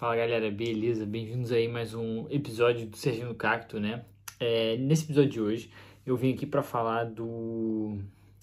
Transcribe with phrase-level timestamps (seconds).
[0.00, 1.04] Fala galera, beleza?
[1.04, 4.02] Bem-vindos aí a mais um episódio do Serginho Cacto, né?
[4.40, 5.70] É, nesse episódio de hoje
[6.06, 7.98] eu vim aqui para falar do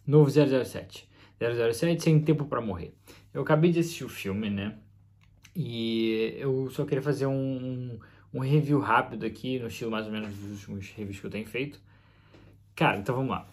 [0.06, 1.10] novo 007.
[1.40, 2.94] 007 Sem Tempo para Morrer.
[3.34, 4.78] Eu acabei de assistir o filme, né?
[5.56, 7.98] E eu só queria fazer um,
[8.32, 11.48] um review rápido aqui, no estilo mais ou menos dos últimos reviews que eu tenho
[11.48, 11.82] feito.
[12.76, 13.50] Cara, então vamos lá.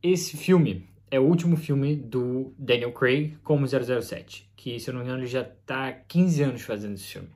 [0.00, 5.02] Esse filme é o último filme do Daniel Craig como 007, que se eu não
[5.02, 7.28] me engano ele já está há 15 anos fazendo esse filme.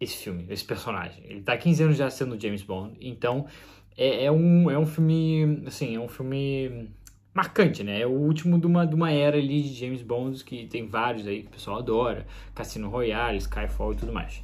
[0.00, 1.22] Esse filme, esse personagem.
[1.26, 3.46] Ele está há 15 anos já sendo James Bond, então
[3.94, 6.88] é, é, um, é um filme, assim, é um filme
[7.34, 8.00] marcante, né?
[8.00, 11.26] É o último de uma, de uma era ali de James Bond, que tem vários
[11.26, 14.42] aí que o pessoal adora, Cassino Royale, Skyfall e tudo mais.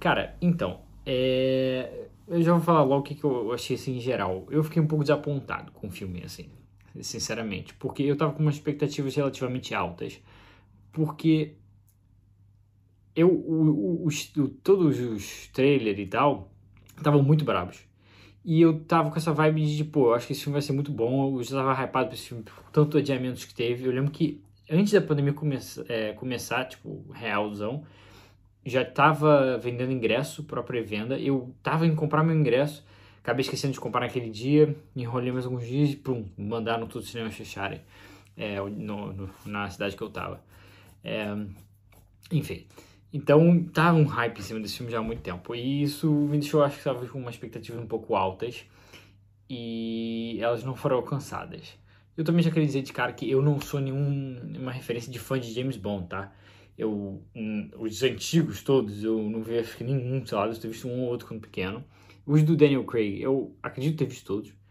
[0.00, 2.08] Cara, então, é...
[2.26, 4.46] eu já vou falar logo o que, que eu achei assim em geral.
[4.50, 6.48] Eu fiquei um pouco desapontado com o filme, assim,
[7.00, 10.20] sinceramente, porque eu tava com umas expectativas relativamente altas,
[10.92, 11.56] porque
[13.14, 16.50] eu, o, o, os, todos os trailers e tal
[16.96, 17.84] estavam muito bravos.
[18.44, 20.72] E eu tava com essa vibe de, pô, eu acho que esse filme vai ser
[20.72, 21.38] muito bom.
[21.38, 23.86] Eu já tava hypado pra esse filme por tanto adiamentos que teve.
[23.86, 25.34] Eu lembro que antes da pandemia
[25.88, 27.84] é, começar, tipo, realzão,
[28.64, 31.18] já tava vendendo ingresso para pré-venda.
[31.18, 32.84] Eu tava em comprar meu ingresso,
[33.24, 37.10] acabei esquecendo de comprar naquele dia, enrolei mais alguns dias e pum, mandaram todos os
[37.10, 37.80] cinemas fecharem
[38.36, 40.44] é, no, no, na cidade que eu tava.
[41.02, 41.34] É,
[42.30, 42.66] enfim.
[43.10, 45.54] Então, tá um hype em cima desse filme já há muito tempo.
[45.54, 48.66] E isso me deixou, acho que estava com uma expectativa um pouco altas.
[49.48, 51.78] E elas não foram alcançadas.
[52.16, 55.38] Eu também já queria dizer de cara que eu não sou nenhuma referência de fã
[55.40, 56.32] de James Bond, tá?
[56.76, 61.02] Eu, um, os antigos todos, eu não que nenhum, sei lá, eu ter visto um
[61.02, 61.84] ou outro quando pequeno.
[62.26, 64.52] Os do Daniel Craig, eu acredito ter visto todos.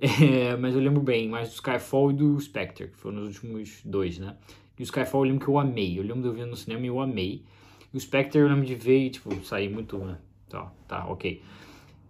[0.00, 3.80] É, mas eu lembro bem mais do Skyfall e do Spectre, que foram os últimos
[3.84, 4.36] dois, né?
[4.78, 5.98] E o Skyfall eu lembro que eu amei.
[5.98, 7.42] Eu lembro de eu ver no cinema e eu amei.
[7.92, 10.18] E o Spectre eu lembro de ver e, tipo, sair muito, né?
[10.48, 11.42] Tá, tá, ok.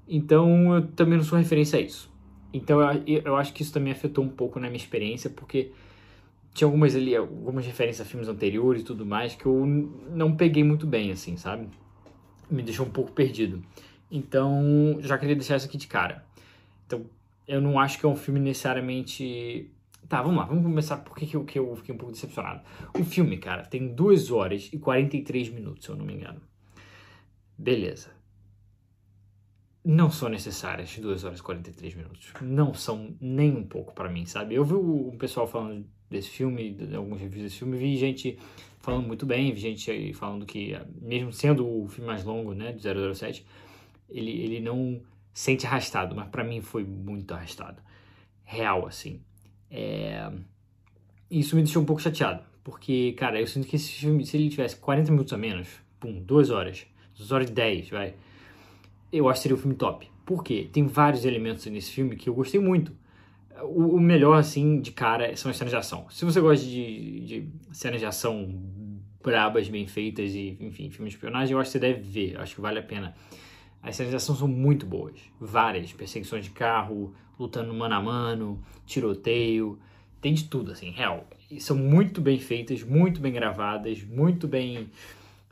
[0.07, 2.11] Então, eu também não sou referência a isso.
[2.53, 5.71] Então, eu, eu acho que isso também afetou um pouco na minha experiência, porque
[6.55, 9.65] tinha algumas ali, algumas referências a filmes anteriores e tudo mais que eu
[10.11, 11.69] não peguei muito bem, assim, sabe?
[12.51, 13.63] Me deixou um pouco perdido.
[14.11, 16.25] Então, já queria deixar isso aqui de cara.
[16.87, 17.05] Então,
[17.47, 19.71] eu não acho que é um filme necessariamente
[20.09, 22.63] Tá, vamos lá, vamos começar por que eu, que eu fiquei um pouco decepcionado.
[22.99, 26.41] O filme, cara, tem 2 horas e 43 minutos, se eu não me engano.
[27.59, 28.09] Beleza.
[29.85, 32.33] Não são necessárias 2 horas e 43 minutos.
[32.41, 34.55] Não são nem um pouco para mim, sabe?
[34.55, 38.39] Eu vi o pessoal falando desse filme, de alguns reviews desse filme, vi gente
[38.81, 43.15] falando muito bem, vi gente falando que, mesmo sendo o filme mais longo, né, do
[43.15, 43.45] 007,
[44.09, 45.01] ele, ele não
[45.33, 47.83] sente arrastado, mas para mim foi muito arrastado.
[48.45, 49.21] Real, assim.
[49.71, 50.31] É...
[51.31, 54.49] Isso me deixou um pouco chateado, porque, cara, eu sinto que esse filme, se ele
[54.49, 55.69] tivesse 40 minutos a menos,
[56.01, 56.87] pum, 2 horas,
[57.17, 58.15] 2 horas e 10, vai,
[59.13, 60.11] eu acho que seria um filme top.
[60.25, 60.69] Por quê?
[60.73, 62.93] Tem vários elementos nesse filme que eu gostei muito.
[63.63, 66.07] O, o melhor, assim, de cara, são as cenas de ação.
[66.11, 68.55] Se você gosta de, de cenas de ação
[69.23, 72.55] brabas, bem feitas e, enfim, filme de espionagem, eu acho que você deve ver, acho
[72.55, 73.15] que vale a pena.
[73.83, 75.19] As cenas de ação são muito boas.
[75.41, 75.93] Várias.
[75.93, 79.79] Perseguições de carro, lutando mano a mano, tiroteio.
[80.21, 81.27] Tem de tudo, assim, real.
[81.51, 84.91] E são muito bem feitas, muito bem gravadas, muito bem.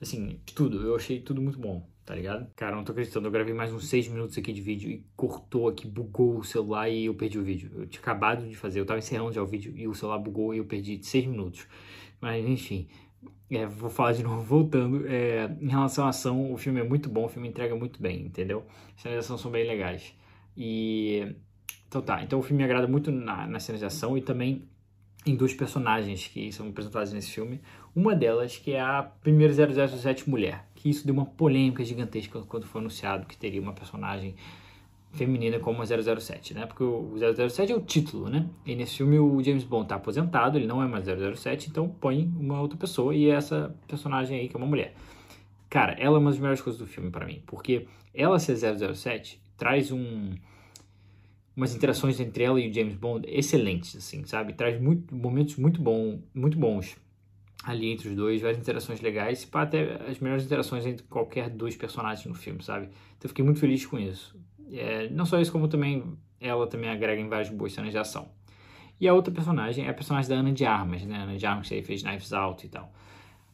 [0.00, 0.82] Assim, tudo.
[0.82, 2.50] Eu achei tudo muito bom, tá ligado?
[2.56, 3.28] Cara, não tô acreditando.
[3.28, 6.90] Eu gravei mais uns 6 minutos aqui de vídeo e cortou aqui, bugou o celular
[6.90, 7.70] e eu perdi o vídeo.
[7.76, 10.52] Eu tinha acabado de fazer, eu tava encerrando já o vídeo e o celular bugou
[10.52, 11.66] e eu perdi 6 minutos.
[12.20, 12.88] Mas enfim,
[13.50, 15.06] é, vou falar de novo, voltando.
[15.06, 18.26] É, em relação à ação, o filme é muito bom, o filme entrega muito bem,
[18.26, 18.64] entendeu?
[18.96, 20.14] As cenas de ação são bem legais.
[20.56, 21.34] E.
[21.88, 24.68] Então tá, então o filme me agrada muito na, nas de ação e também
[25.24, 27.60] em dois personagens que são apresentados nesse filme.
[27.94, 32.66] Uma delas que é a primeira 007 mulher, que isso deu uma polêmica gigantesca quando
[32.66, 34.34] foi anunciado que teria uma personagem
[35.16, 36.66] feminina como a 007, né?
[36.66, 38.48] Porque o 007 é o título, né?
[38.64, 42.32] E nesse filme o James Bond tá aposentado, ele não é mais 007, então põe
[42.38, 44.94] uma outra pessoa e é essa personagem aí que é uma mulher.
[45.68, 49.40] Cara, ela é uma das melhores coisas do filme para mim, porque ela ser 007
[49.56, 50.30] traz um
[51.56, 54.52] umas interações entre ela e o James Bond excelentes, assim, sabe?
[54.52, 56.96] Traz muito, momentos muito, bom, muito bons
[57.64, 61.76] ali entre os dois, várias interações legais, e até as melhores interações entre qualquer dois
[61.76, 62.86] personagens no filme, sabe?
[62.86, 64.38] Então eu fiquei muito feliz com isso.
[64.72, 68.28] É, não só isso, como também ela também agrega em várias boas cenas de ação.
[69.00, 71.16] E a outra personagem é a personagem da Ana de Armas, né?
[71.16, 72.90] Ana de Armas que fez Knives Out e tal.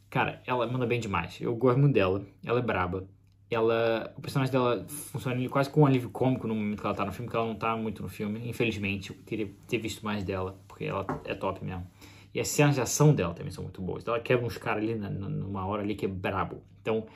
[0.08, 1.40] Cara, ela manda bem demais.
[1.40, 2.22] Eu gosto muito dela.
[2.44, 3.08] Ela é braba.
[3.50, 7.04] Ela, o personagem dela funciona quase com um alívio cômico no momento que ela tá
[7.04, 8.48] no filme, que ela não tá muito no filme.
[8.48, 11.86] Infelizmente, eu queria ter visto mais dela, porque ela é top mesmo.
[12.34, 14.06] E as cenas de ação dela também são muito boas.
[14.06, 16.62] Ela quebra uns caras ali na, numa hora ali que é brabo.
[16.80, 17.06] Então,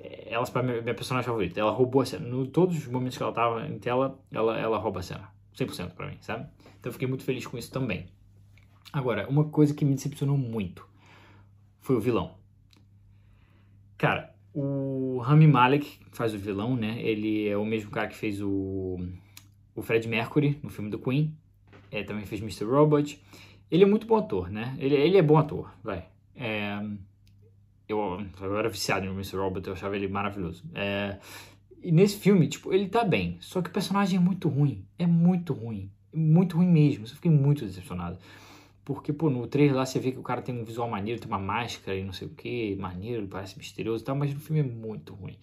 [0.00, 1.60] é, ela para minha, minha personagem favorita.
[1.60, 2.26] Ela roubou a cena.
[2.26, 5.28] No todos os momentos que ela tava em tela, ela, ela rouba a cena.
[5.56, 6.48] 100% para mim, sabe?
[6.78, 8.06] Então eu fiquei muito feliz com isso também.
[8.92, 10.88] Agora, uma coisa que me decepcionou muito
[11.80, 12.34] foi o vilão.
[13.98, 17.00] Cara, o Rami Malek faz o vilão, né?
[17.02, 18.98] Ele é o mesmo cara que fez o,
[19.74, 21.36] o Fred Mercury no filme do Queen.
[21.90, 22.64] É, também fez Mr.
[22.64, 23.20] Robot.
[23.70, 24.76] Ele é muito bom ator, né?
[24.78, 26.06] Ele, ele é bom ator, vai.
[26.34, 26.80] É,
[27.92, 29.36] eu, eu era viciado no Mr.
[29.36, 30.64] Robot, eu achava ele maravilhoso.
[30.74, 31.18] É,
[31.82, 33.38] e nesse filme, tipo, ele tá bem.
[33.40, 34.84] Só que o personagem é muito ruim.
[34.98, 35.90] É muito ruim.
[36.12, 37.04] Muito ruim mesmo.
[37.04, 38.18] Eu fiquei muito decepcionado.
[38.84, 41.28] Porque, pô, no trailer lá você vê que o cara tem um visual maneiro, tem
[41.28, 44.60] uma máscara e não sei o que, maneiro, parece misterioso e tal, mas no filme
[44.60, 45.38] é muito ruim.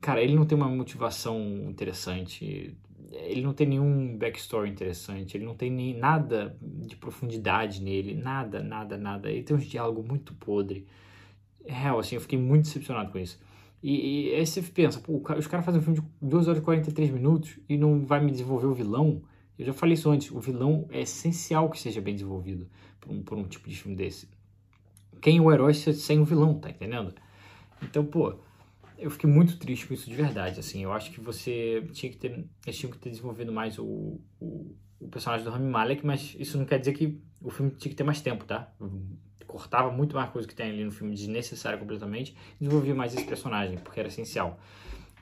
[0.00, 1.38] Cara, ele não tem uma motivação
[1.68, 2.76] interessante,
[3.12, 8.62] ele não tem nenhum backstory interessante, ele não tem nem nada de profundidade nele, nada,
[8.62, 9.30] nada, nada.
[9.30, 10.86] Ele tem uns diálogos muito podre.
[11.66, 13.38] Real, assim, eu fiquei muito decepcionado com isso.
[13.82, 16.64] E, e aí você pensa, pô, os caras fazem um filme de 2 horas e
[16.64, 19.22] 43 minutos e não vai me desenvolver o vilão.
[19.58, 22.68] Eu já falei isso antes, o vilão é essencial que seja bem desenvolvido
[23.00, 24.28] por um, por um tipo de filme desse.
[25.20, 27.14] Quem é o herói sem o vilão, tá entendendo?
[27.82, 28.34] Então, pô,
[28.98, 32.18] eu fiquei muito triste com isso de verdade, assim, eu acho que você tinha que
[32.18, 36.34] ter, eles tinham que ter desenvolvido mais o, o, o personagem do Rami Malek, mas
[36.38, 38.72] isso não quer dizer que o filme tinha que ter mais tempo, tá?
[39.56, 43.78] Cortava muito mais coisa que tem ali no filme desnecessária completamente, desenvolvia mais esse personagem,
[43.78, 44.58] porque era essencial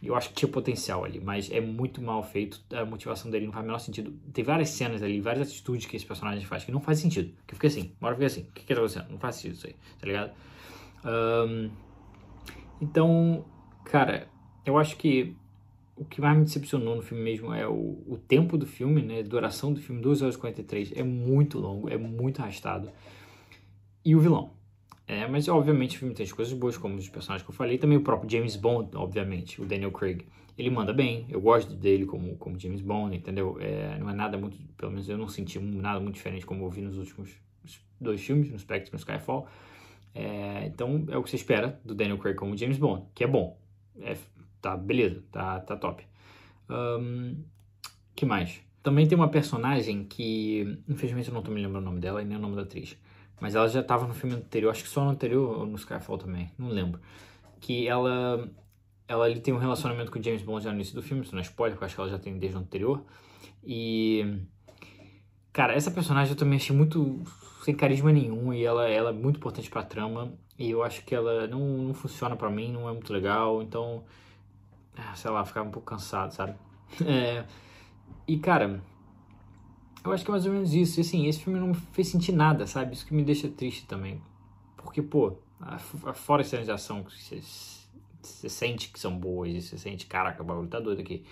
[0.06, 2.60] eu acho que tinha potencial ali, mas é muito mal feito.
[2.72, 4.12] A motivação dele não faz o menor sentido.
[4.32, 7.32] Tem várias cenas ali, várias atitudes que esse personagem faz que não faz sentido.
[7.46, 9.10] Que fiquei assim, uma fiquei assim, o que que tá acontecendo?
[9.10, 10.32] Não faz sentido isso aí, tá ligado?
[11.04, 11.70] Um,
[12.82, 13.44] então,
[13.84, 14.28] cara,
[14.66, 15.34] eu acho que
[15.96, 19.20] o que mais me decepcionou no filme mesmo é o, o tempo do filme, né?
[19.20, 22.90] A duração do filme, 2 horas e 43, é muito longo, é muito arrastado.
[24.04, 24.52] E o vilão.
[25.06, 27.96] É, mas obviamente o filme tem coisas boas, como os personagens que eu falei, também
[27.98, 30.26] o próprio James Bond, obviamente, o Daniel Craig.
[30.56, 33.58] Ele manda bem, eu gosto dele como, como James Bond, entendeu?
[33.60, 36.70] É, não é nada muito, pelo menos eu não senti nada muito diferente como eu
[36.70, 37.30] vi nos últimos
[38.00, 39.48] dois filmes, no Spectre e no Skyfall.
[40.14, 43.26] É, então é o que você espera do Daniel Craig como James Bond, que é
[43.26, 43.58] bom.
[44.00, 44.16] É,
[44.60, 46.06] tá, beleza, tá, tá top.
[46.70, 47.42] Um,
[48.14, 48.60] que mais?
[48.82, 52.24] Também tem uma personagem que, infelizmente eu não tô me lembrando o nome dela e
[52.24, 52.96] nem o nome da atriz
[53.40, 56.18] mas ela já estava no filme anterior, acho que só no anterior ou no Skyfall
[56.18, 57.00] também, não lembro.
[57.60, 58.48] Que ela
[59.06, 61.32] ela ele tem um relacionamento com o James Bond já no início do filme, isso
[61.34, 63.04] não é spoiler, porque eu acho que ela já tem desde o anterior.
[63.62, 64.40] E
[65.52, 67.22] cara, essa personagem eu também achei muito
[67.62, 71.04] sem carisma nenhum e ela, ela é muito importante para a trama e eu acho
[71.04, 74.04] que ela não, não funciona para mim, não é muito legal, então
[74.96, 76.54] ah, sei lá, ficava um pouco cansado, sabe?
[77.06, 77.44] É,
[78.28, 78.80] e cara,
[80.04, 81.00] eu acho que é mais ou menos isso.
[81.00, 82.94] E assim, esse filme não me fez sentir nada, sabe?
[82.94, 84.20] Isso que me deixa triste também.
[84.76, 85.38] Porque, pô,
[86.14, 87.40] fora as cenas de ação que você,
[88.48, 91.24] sente que são boas, e você sente, caraca, o bagulho tá doido aqui.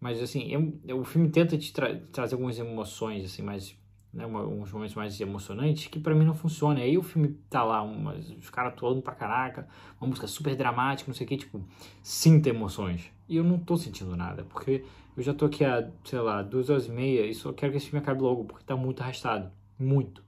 [0.00, 3.76] Mas assim, eu, eu, o filme tenta te tra trazer algumas emoções, assim, mais.
[4.14, 6.80] Né, uma, uns momentos mais emocionantes que para mim não funciona.
[6.80, 9.68] Aí o filme tá lá, umas, os caras atuando pra caraca,
[10.00, 11.60] uma música super dramática, não sei o que, tipo,
[12.00, 13.10] sinta emoções.
[13.28, 14.84] E eu não tô sentindo nada, porque
[15.16, 17.78] eu já tô aqui há, sei lá, duas horas e meia e só quero que
[17.78, 19.50] esse filme acabe logo, porque tá muito arrastado.
[19.78, 20.22] Muito.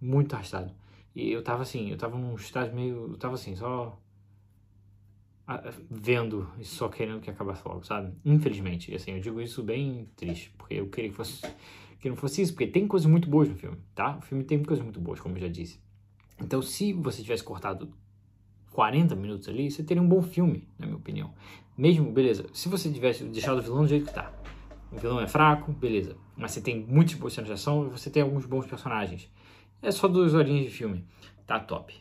[0.00, 0.74] Muito arrastado.
[1.14, 3.12] E eu tava assim, eu tava num estágio meio.
[3.12, 3.98] Eu tava assim, só.
[5.90, 8.12] Vendo e só querendo que acabasse logo, sabe?
[8.24, 8.94] Infelizmente.
[8.94, 11.42] Assim, eu digo isso bem triste, porque eu queria que fosse.
[12.00, 14.16] Que não fosse isso, porque tem coisas muito boas no filme, tá?
[14.16, 15.80] O filme tem coisas muito boas, como eu já disse.
[16.40, 17.92] Então, se você tivesse cortado
[18.72, 21.32] 40 minutos ali, você teria um bom filme, na minha opinião.
[21.76, 24.32] Mesmo, beleza, se você tivesse deixado o vilão do jeito que tá,
[24.90, 28.10] o vilão é fraco, beleza, mas você tem muitas boas cenas de ação e você
[28.10, 29.30] tem alguns bons personagens.
[29.80, 31.04] É só duas horinhas de filme,
[31.46, 31.94] tá top.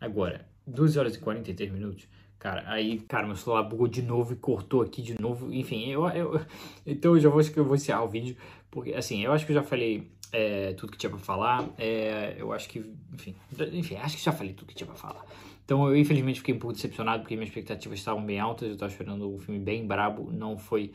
[0.00, 2.08] Agora, 2 horas e 43 minutos,
[2.46, 6.06] cara, aí, cara, meu celular bugou de novo e cortou aqui de novo, enfim, eu,
[6.10, 6.40] eu
[6.86, 8.36] então eu já vou, eu vou encerrar o vídeo,
[8.70, 12.36] porque, assim, eu acho que eu já falei é, tudo que tinha pra falar, é,
[12.38, 12.78] eu acho que,
[13.12, 13.34] enfim,
[13.72, 15.24] enfim, acho que já falei tudo que tinha pra falar.
[15.64, 18.92] Então eu infelizmente fiquei um pouco decepcionado porque minhas expectativas estavam bem altas, eu estava
[18.92, 20.92] esperando um filme bem brabo, não foi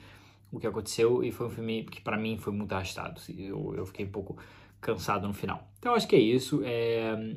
[0.49, 3.19] o que aconteceu e foi um filme que para mim foi muito arrastado.
[3.37, 4.37] Eu, eu fiquei um pouco
[4.79, 5.67] cansado no final.
[5.79, 6.61] Então acho que é isso.
[6.63, 7.35] É...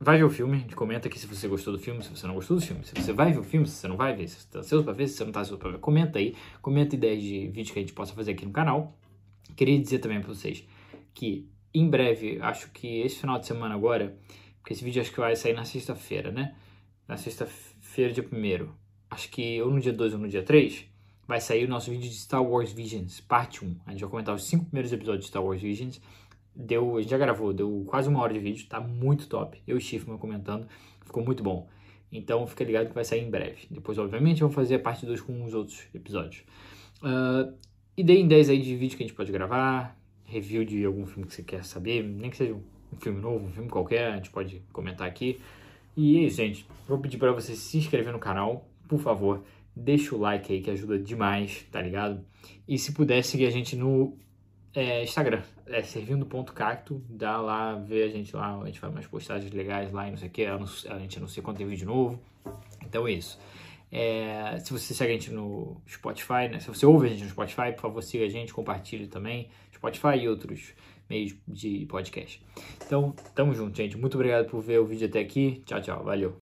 [0.00, 2.56] Vai ver o filme, comenta aqui se você gostou do filme, se você não gostou
[2.56, 4.46] do filme, se você vai ver o filme, se você não vai ver, se você
[4.46, 7.20] está ansioso para ver, se você não está ansioso para ver, comenta aí, comenta ideias
[7.20, 8.96] de vídeos que a gente possa fazer aqui no canal.
[9.56, 10.64] Queria dizer também para vocês
[11.12, 14.16] que em breve, acho que esse final de semana agora,
[14.60, 16.54] porque esse vídeo acho que vai sair na sexta-feira, né?
[17.08, 18.68] na sexta-feira, dia 1
[19.10, 20.84] acho que ou no dia 2 ou no dia 3,
[21.26, 23.76] vai sair o nosso vídeo de Star Wars Visions, parte 1.
[23.86, 26.00] A gente vai comentar os cinco primeiros episódios de Star Wars Visions.
[26.58, 29.62] Deu, a gente já gravou, deu quase uma hora de vídeo, tá muito top.
[29.66, 30.66] Eu e Schiffman comentando,
[31.04, 31.68] ficou muito bom.
[32.10, 33.66] Então fica ligado que vai sair em breve.
[33.70, 36.42] Depois, obviamente, vamos fazer a parte 2 com os outros episódios.
[37.00, 37.54] Uh,
[37.96, 41.28] e deem 10 aí de vídeo que a gente pode gravar, review de algum filme
[41.28, 44.30] que você quer saber, nem que seja um filme novo, um filme qualquer, a gente
[44.30, 45.38] pode comentar aqui.
[45.96, 46.66] E é isso, gente.
[46.88, 49.44] Vou pedir para você se inscrever no canal, por favor.
[49.76, 52.24] Deixa o like aí que ajuda demais, tá ligado?
[52.66, 54.16] E se puder seguir a gente no
[54.74, 59.52] é, Instagram, é servindo.cacto, dá lá, vê a gente lá, a gente faz umas postagens
[59.52, 62.20] legais lá e não sei o que, a gente anuncia quando tem vídeo novo.
[62.84, 63.38] Então é isso.
[63.90, 66.60] É, se você segue a gente no Spotify, né?
[66.60, 69.48] Se você ouve a gente no Spotify, por favor, siga a gente, compartilhe também.
[69.74, 70.74] Spotify e outros
[71.08, 72.42] meios de podcast.
[72.84, 73.96] Então, tamo junto, gente.
[73.96, 75.62] Muito obrigado por ver o vídeo até aqui.
[75.64, 76.04] Tchau, tchau.
[76.04, 76.36] Valeu.